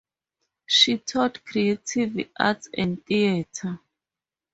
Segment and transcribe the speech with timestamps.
[0.65, 3.79] She taught Creative Arts and Theatre.